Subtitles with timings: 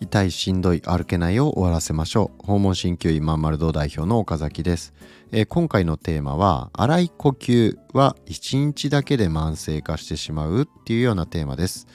[0.00, 2.46] 痛いしんどい歩けないを終わらせましょう。
[2.46, 4.92] 訪問鍼灸院まんまる堂代表の岡崎です、
[5.30, 11.86] えー、今回のテーマは荒い呼吸は1日だけで慢性化してしまうっていうようなテーマです、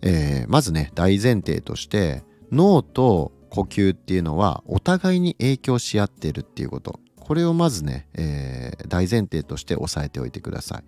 [0.00, 6.98] えー、まずね大前提として脳と呼吸っていうのはお互いに影響し合っているっていうこと。
[7.20, 10.84] これをまずね、えー、大前提として押さえておいてください。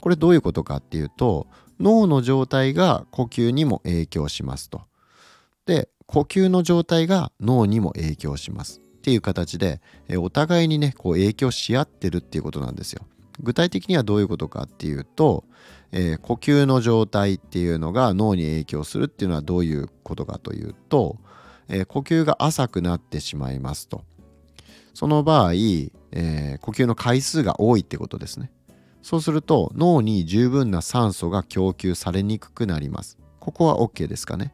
[0.00, 1.46] これどういうことかっていうと
[1.80, 4.82] 脳の状態が呼吸にも影響しますと
[5.66, 9.80] で呼吸の状態が脳にも影響しますっていう形で、
[10.18, 13.06] お互いにねこう影響し合ってるっていうことなんですよ。
[13.40, 15.44] 具体的にはどういうことかっていうと、
[15.92, 21.16] えー、呼吸の状態っていうのが脳に影響するっていうのはどういうことかというと、
[21.68, 24.02] えー、呼吸が浅くなってしまいますと。
[24.92, 28.50] その場合、えー、呼吸の回数が多いってことですね。
[29.08, 33.16] そうすると脳に十分な酸素が供給されにくくなります。
[33.40, 34.52] ここは OK ですかね。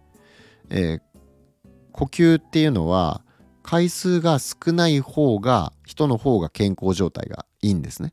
[0.70, 1.00] えー、
[1.90, 3.24] 呼吸っていうのは
[3.64, 8.12] 回数が少ない方が人の方が健康状態がいいんですね。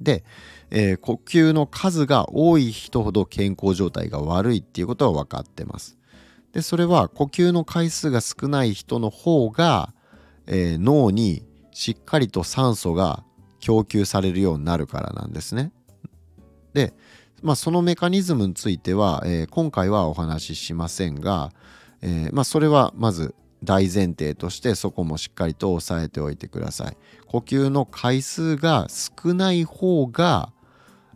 [0.00, 0.22] で、
[0.70, 5.98] えー、呼吸の数が多い人ほど健康状態が悪いっていうことは分かってます。
[6.52, 9.92] でそれは呼吸の回数が少ない人の方が、
[10.46, 11.42] えー、脳に
[11.72, 13.24] しっかりと酸素が
[13.66, 15.72] 供給されるようになるからなんですね。
[16.72, 16.94] で
[17.42, 21.50] まあ、そのメカニズムについては、えー、今回はお話ししませんが、
[22.00, 26.96] えー、まあ、それはまず大前提としてそこもしっかりと押さえておいてください。
[27.26, 30.52] 呼吸の回数が少ない方が、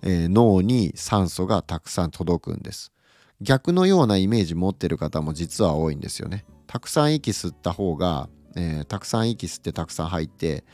[0.03, 2.93] えー、脳に酸素がたくさん届くんです。
[3.41, 6.45] 逆のようなイメージ持ってる方も実は多いんですよね。
[6.67, 10.65] たくさん息吸った方が、えー、たくさん息吸ってたくさん吐いて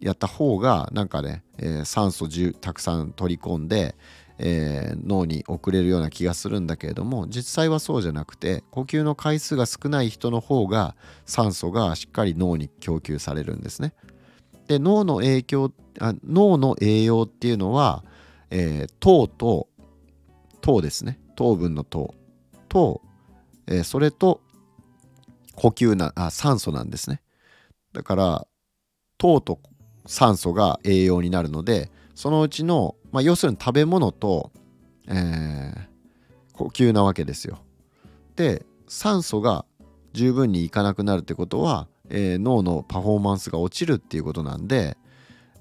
[0.00, 2.28] やった方がなんかね、えー、酸素
[2.60, 3.94] たくさん取り込んで、
[4.38, 13.92] えー、脳に送れるような気がするんだけれども実際はそうじゃなくて呼吸の回数が少ない人の方が酸素がしっかり脳に供給されるんですね。
[14.66, 18.04] で脳の影響あ脳の栄養っていうのは、
[18.50, 19.68] えー、糖と
[20.62, 22.14] 糖ですね糖分の糖
[22.68, 23.02] と、
[23.66, 24.40] えー、それと
[25.54, 27.20] 呼吸なあ酸素なんですね。
[27.92, 28.46] だから
[29.18, 29.60] 糖と
[30.10, 34.52] 酸素が栄養になるのでそのうちのまあ、要するに食べ物と、
[35.08, 35.76] えー、
[36.52, 37.58] 呼吸なわけですよ。
[38.36, 39.64] で酸素が
[40.12, 44.96] 十分にいかなくなるってことは、えー、脳のパフォーマンスが落ちるっていうことなんで、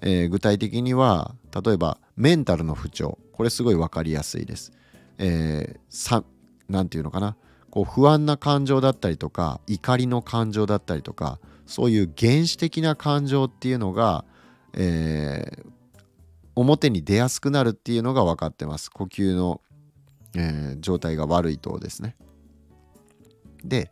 [0.02, 4.72] えー、具体的には例えばメンタルの不調これすごい分かりやすいです。
[5.18, 6.24] えー、
[6.70, 7.36] 何て言うのかな
[7.70, 14.26] こう不安な感情だったりとか怒りの感情だったりとかそういう原始的な感情っていうのが、
[14.74, 15.70] えー、
[16.56, 19.62] 表に出やすくなるっていうのが分かってます呼吸の、
[20.36, 22.16] えー、状態が悪いとですね
[23.64, 23.92] で、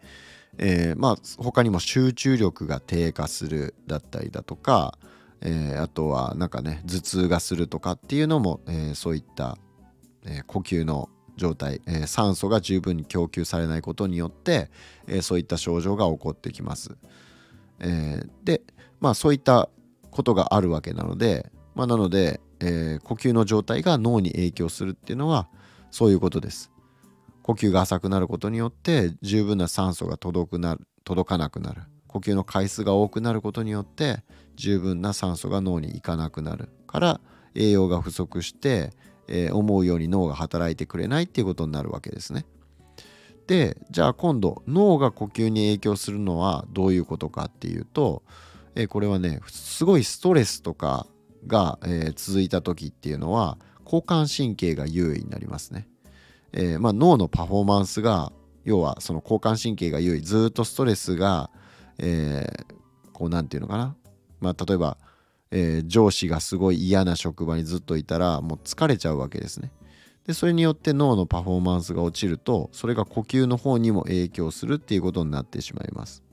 [0.58, 4.98] えー、まあ他にも集中力が低下するだったりだとか、
[5.42, 9.58] えー、あとはなんかね頭痛がするとかっていうのも、え、そういった、
[10.26, 14.72] え呼吸の状態、え酸素が十分に供給されないことによって、
[15.08, 16.98] えそういった症状が起こってきます。
[17.80, 18.62] えで
[19.00, 19.70] まあそういった
[20.18, 25.48] ことがあるわけなので、まあ、なので、えー、呼吸の状態が脳に影響するっていうのは
[25.92, 26.72] そういうことです。
[27.44, 34.24] 呼吸が浅くなることによって十分な酸素が届くなる届かなくなる呼吸の回数が多くなることによって
[34.56, 37.22] 十分な酸素が脳に行かなくなるから
[37.56, 38.92] 栄養が不足して、
[39.28, 42.46] えー、思うように脳が働いてくれないっていうことになるわけですね。
[43.46, 48.24] でじゃあ今度脳が呼吸に影響するのはどういうことかっていうと、
[48.78, 51.08] え、これはねすごいストレスとか
[51.48, 55.88] が、え、続いた時っていうのは交感神経が優位になりますね。
[56.54, 58.32] えー、まあ、脳のパフォーマンスが
[58.64, 61.50] 要はその交感神経が優位ずっとストレスが、
[61.98, 63.96] えー、こう何て言うのかな、
[64.40, 64.98] まあ、例えば、
[65.52, 69.72] えー、上司がすごい嫌な職場にずっといたらもう疲れちゃうわけですね。
[70.26, 76.27] でそれによって脳のパフォーマンスが落ちるとそれが呼吸の方にも影響するっていうことになってしまいます。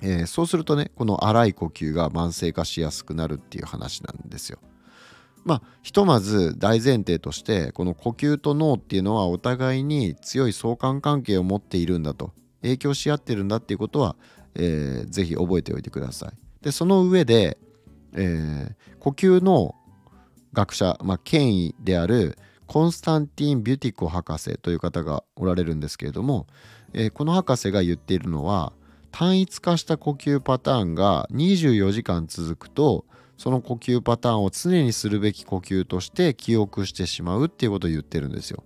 [0.00, 4.58] えー、そうするとねこの荒い呼吸が慢性化しやすくなるっていう話なんですよ。
[5.44, 14.16] まあひとまず大前提としてこの呼吸と脳っていうのはお互いに強い相関関係を持っているんだと影響し合ってるんだっていうことは、
[14.54, 16.32] えー、ぜひ覚えておいてください。
[16.62, 17.58] でその上で、
[18.14, 19.74] えー、呼吸の
[20.52, 26.46] 学者、まあ、権威であるコンスタンティン・ビュティコ博士という方がおられるんですけれども、
[26.92, 28.72] えー、この博士が言っているのは
[29.18, 33.04] 単一化した呼吸パターンが24時間続くと
[33.36, 38.62] その呼吸パターンを常にするべき呼吸として記憶してしまうっていうことを言ってるんですよ。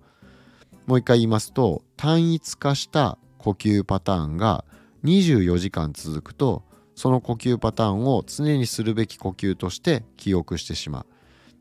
[0.85, 4.67] もう一回言いますと単一化した呼吸パターンが
[5.05, 6.65] 24時間続くと
[6.97, 11.07] その呼吸パターンを常にするべき呼吸として記憶してしまう。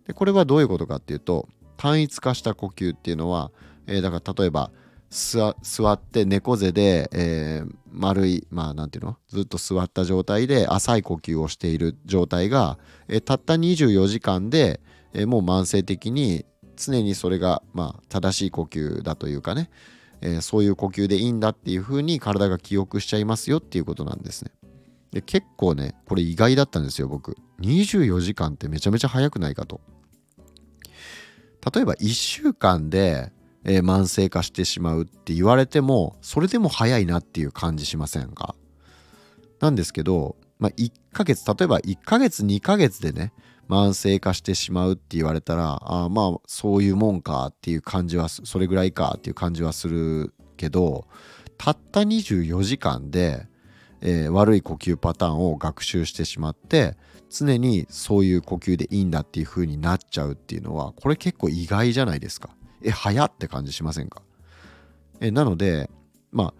[0.05, 1.47] でこれはどういうことかっていうと
[1.77, 3.51] 単一化した呼吸っていうのは、
[3.87, 4.69] えー、だから例えば
[5.11, 9.17] 座って猫背で、えー、丸いまあなんていうの？
[9.27, 12.79] ずっと座った状態で浅い呼吸をしている状態が、
[13.09, 14.79] えー、たった24時間で、
[15.13, 16.45] えー、もう慢性的に
[16.77, 19.69] 常にそれが、まあ、正しい呼吸だというかね、
[20.21, 24.51] え、そういう呼吸でいいんだっていうふうに体が記憶しちゃいますよっていうことなんですね。
[25.11, 27.35] で結構ねこれ意外だったんですよ僕。
[27.59, 29.81] 24時間ってめちゃめちゃ早くないかと。
[31.73, 33.31] 例えば1週間で、
[33.63, 38.55] えー、慢性化してしまうって言われてもそれでも早いなっていう感じしませんか？
[39.59, 43.31] なんですけど、まあ、1ヶ月例えば1ヶ月2ヶ月でね
[43.69, 51.07] 慢性化してしまうって言われたらあまあそういうもんかっていう感じはそれぐらいかっていう感じはするけど
[51.57, 53.47] たった24時間で、
[54.01, 56.97] えー、悪い呼吸パターンを学習してしまって
[57.29, 62.49] 常にそういう呼吸でいいんだっていう風になっちゃうっていうのはこれ結構意外じゃないですか。
[62.83, 64.21] え早って感じしませんか？
[65.19, 65.89] えなので
[66.31, 66.53] まあ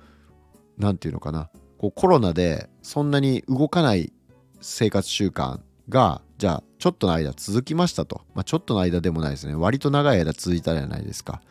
[0.78, 1.50] 何て言うのかな。
[1.78, 4.14] こうコロナでそんなに動かない
[4.60, 5.60] 生活習慣
[5.90, 9.56] がじゃあちょっとの間続きましたと、まあ、ちょっとの間でもないですね。
[9.56, 11.42] 割と長い間続いたじゃないですか。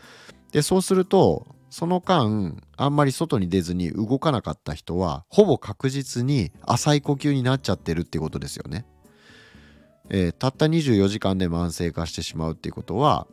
[0.53, 8.87] でそうするとその間あんまり外に出ずに動かなかった人はほぼ確実に浅い呼吸になっちゃってるっていうことですよね、
[10.09, 13.29] えー、たった24時間で慢性化してしまうっていうことは、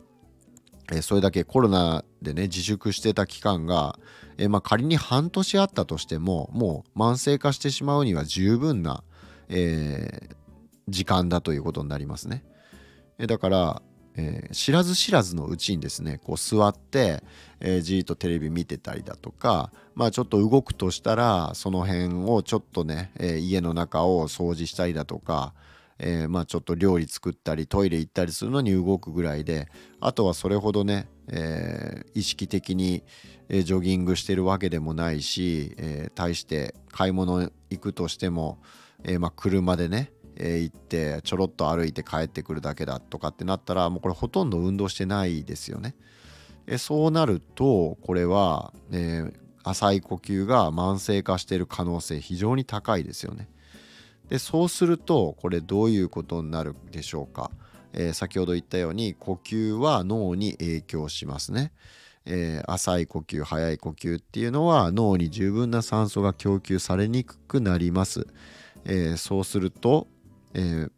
[0.92, 3.98] え、それだけコロナでね自粛してた期間が、
[4.38, 9.02] えー、まあ、仮に半年あったとしてももう慢性化してしまうには十分な、
[9.48, 10.28] え
[10.88, 12.44] 時間だということになりますね。
[13.18, 13.82] えだから、
[14.16, 17.22] えー、知らず知らずのうちにですねこう座って、
[17.60, 25.54] えー、じーっとテレビ見てたりだとかまあちょっと動くとしたらその辺をちょっとね、えー、家の中を掃除したりだとか、
[25.98, 29.68] えまあちょっと料理作ったりトイレ行ったりするのに動くぐらいで
[30.00, 33.02] あとはそれほどね、え意識的に、
[33.48, 38.58] ジョギングしてるわけでもないし、え対して買い物行くとしても、
[39.04, 45.94] えまあ車でねえ行ってちょろっと歩いて帰ってくるだけだとかってなったらもうこれほとんど運動してないですよね。
[46.66, 49.32] えそうなるとこれは、えー、
[49.64, 53.48] 浅い呼吸が慢性化している可能性非常に高いですよね。
[54.28, 57.50] でそうするとこれどういうことになるでしょうか？
[57.92, 61.72] えー、先ほど言ったように呼吸は脳に影響しますね。
[62.26, 68.26] えー、浅い呼吸速い呼吸っていうのは脳に十分な酸素が供給されにくくなります。
[68.84, 70.06] えー、そうすると
[70.54, 70.90] えー、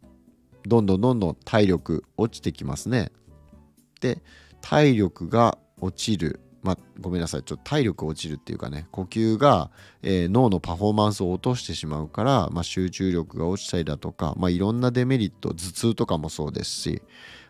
[0.65, 3.11] どんどんどんどん体力落ちてきますね。
[4.01, 4.23] で
[4.61, 7.43] 体力が落ちるまあ、ごめんなさい。
[7.43, 8.87] ちょっと体力落ちるっていうかね。
[8.91, 9.71] 呼吸が、
[10.03, 17.03] えー、脳のパフォーマンスを落としてしまうから、まあ、集中力が落ちたりだとか、まあ、いろんなデメリット頭痛とかもそうですし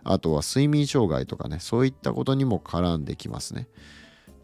[0.05, 1.59] あとは睡眠障害とかね。
[1.61, 3.69] そういったことにも絡んできますね。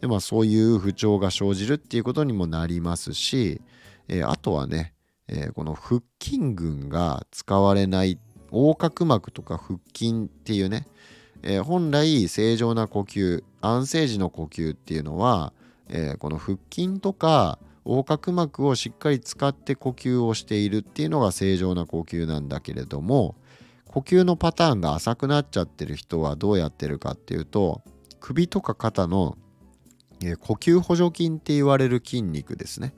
[0.01, 3.61] でまあそういう不調が生じるっていうことにもなりますし、
[4.07, 4.93] えー、あとはね
[5.29, 8.19] えー、この腹筋群が使われない
[8.51, 10.87] 横隔膜とか腹筋っていうね、
[11.43, 15.53] えー、本来正常な呼吸安静時の呼吸っていうのは、
[15.89, 23.35] えー、この腹筋とか横隔膜をしっかり使って呼吸をしているっていうのが正常な呼吸なんだけれども
[23.85, 27.81] 呼吸のパターンが浅くなっちゃってる人はどうやってるかっていうと
[28.19, 29.37] 首とか肩の、
[30.21, 32.93] えー、呼吸補助筋って言われる筋肉ですね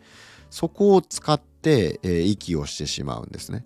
[0.50, 3.66] そこを使って、えー、息をしてしまうんですね。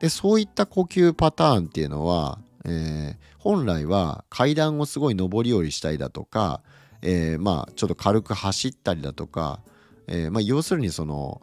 [0.00, 6.62] でそういった呼吸パターンっていうのは、えー、本来は階段をすごい上り下りしたりだとか、
[7.00, 9.60] えー、まあちょっと軽く走ったりだとか、
[10.08, 11.42] えー、まあ、要するにその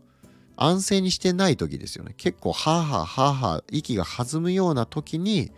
[0.56, 2.14] 安静にしてない時ですよね。
[2.18, 5.52] 結構ハーハーハーハー息が弾むような時に、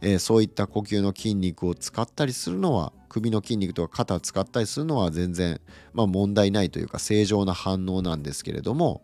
[0.00, 5.60] えー、そういった呼吸の筋肉を使ったりするのは首の筋肉とか肩を使ったりするのは全然、
[5.92, 9.02] まあ、問題ないというか正常な反応なんですけれども、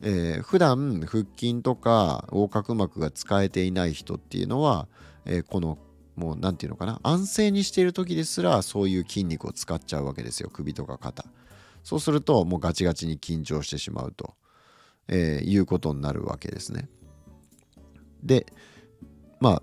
[0.00, 4.88] えー、普段腹筋とか横隔膜が使えていない人っていうのは、
[5.24, 5.78] えー、この
[6.16, 7.00] もう何て言うのかな？
[7.02, 10.50] 安静にしている時ですらそういう筋肉を使っちゃうわけですよ。
[10.52, 11.24] 首とか肩。
[11.82, 14.34] そうするともうガチガチに緊張してしまうと、
[15.08, 16.88] えー、いうことになるわけですね。
[18.22, 18.46] で
[19.40, 19.62] まあ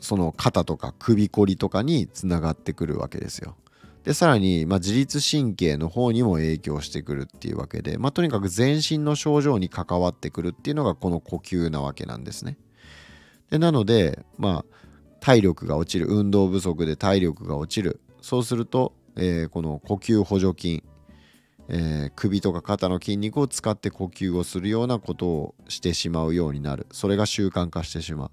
[0.00, 3.56] その肩とか首こりとかにつながってくるわけですよ。
[4.02, 12.58] でさらに、まあ、自律神経の方にも影響してくるっていうわけで、まあ、とにかく全身の症状に関わってくるっていうのがこの呼吸なわけなんですね。
[13.50, 14.81] でなのでまあ
[15.22, 18.00] 体力が落ちる運動不足で体力が落ちる。
[18.20, 20.82] そうすると、えー、この呼吸補助筋、
[21.68, 26.88] えー、首とか肩の筋肉を使って呼吸をするようなことをしてしまうようになる。
[26.90, 28.30] それが習慣化してしまう。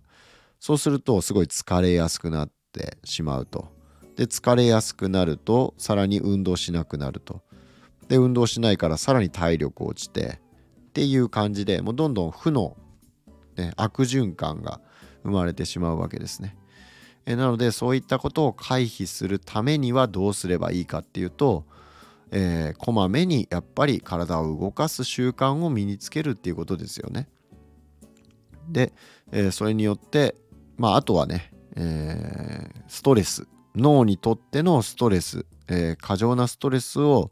[0.60, 3.67] そうするとすごい疲れやすくなってしまうと。
[4.15, 7.43] で疲れやすくなるとさらに運動しなくなると。
[8.08, 10.41] で運動しないからさらに体力落ちて
[10.88, 12.75] っていう感じでもうどんどん負の、
[13.58, 14.81] ね、悪循環が
[15.22, 16.58] 生まれてしまうわけですね。
[17.29, 21.63] えなのでそういったことを回避するためにはどうすればいいかっていうと、
[22.31, 27.29] えー、こまめにやっぱり体を動かす習慣を身につけるっていうことですよね。
[28.67, 28.93] で、
[29.31, 30.33] えー、それによって
[30.75, 37.29] まああとはね、えー、ストレス脳にとってのストレス、え過剰なストレスを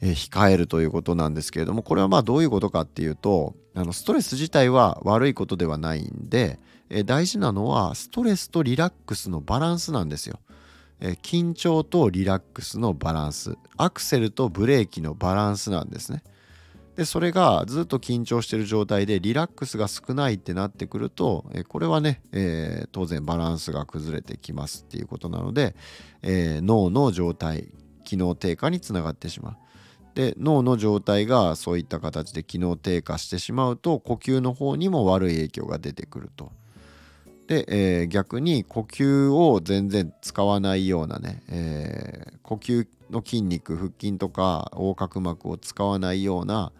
[0.00, 6.58] え控えるということなんですけれどもこれはまあどういうことかっていうとあのストレス自体は悪いことではないんで、
[6.90, 10.40] え大事なのはストレスとリラックスのバランスなんですよ。
[11.00, 16.22] え緊張とリラックスのバランスアクセルとブレーキのバランスなんですね。
[16.96, 25.74] でそれがずっと緊張してる状態でリラックスが少ないってなってくると、えこれはね、えー、当然バランスが崩れてきますっていうことなので、
[26.22, 27.68] えー、脳の状態
[28.04, 29.56] 機能低下につながってしまう。
[30.14, 36.52] で脳の状態がそういった形で機能低下してしまうと呼吸の方にも悪い影響が出てくると。
[37.50, 46.70] で、えー、逆に呼吸を全然使わないようなね、えー、呼吸の筋肉腹筋とか横隔膜を使わないような、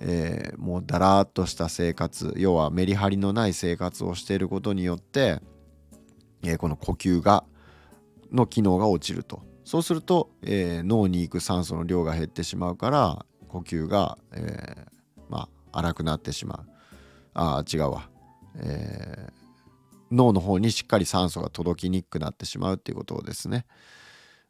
[0.00, 5.42] えー、もうだらーっとした生活要はメリハリのない生活をしていることによって、
[6.42, 7.44] えこの呼吸が
[8.32, 9.42] の機能が落ちると。
[9.66, 14.86] そうすると、え、脳に行く酸素の量が減ってしまうから呼吸が、え、
[15.28, 16.70] まあ荒くなってしまう
[17.34, 18.08] あ違うわ、
[18.56, 19.45] えー、
[20.10, 23.66] 脳の方にしっかり酸素が届きにくくなってしまうっていうことをですね。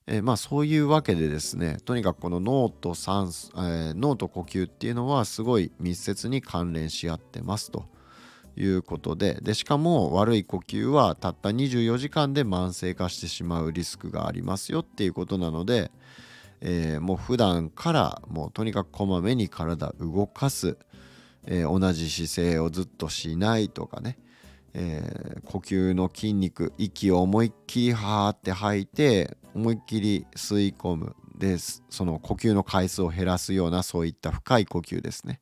[0.06, 7.84] えー、まあそういうわけでですねとにかくこの脳と酸素、えー、脳と呼吸っていうのはすごい密接に関連し合ってますと。
[8.58, 15.90] いうことででしかも悪い呼吸はたった24時間で慢性化してしまうリスクがありますよっていうことなので、
[16.62, 20.78] えー、もう普段からもうとにかくこまめに体動かす、
[21.44, 24.18] えー、同じ姿勢をずっとしないとかね、
[24.78, 31.16] えー、呼吸の筋肉息を思いっきりはーって吐いて思いっきり吸い込む。
[31.38, 35.40] でその呼吸の回数を減らすようなそういった深い呼吸ですね。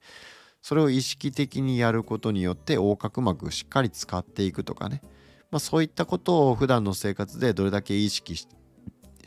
[0.62, 5.02] それを意識的にやることによって横隔膜をしっかり使っていくとかね、
[5.50, 8.48] まあ、そういったことを普段の生活でどれだけ意識し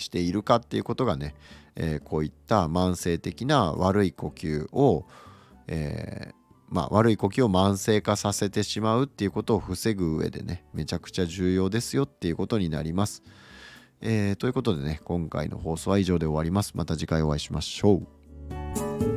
[0.10, 1.36] ているかっていうことがね、
[1.76, 5.06] えー、こういった慢性的な悪い呼吸を、
[5.68, 6.37] えー、
[6.70, 13.24] まあ、悪い呼吸を慢性化させてしまうっていうことを防ぐ上でねめちゃくちゃ重要ですよっていうことになります。
[14.02, 16.74] えー、ということでね今回の放送は以上で終わります。
[16.76, 19.17] また次回お会いしましょう。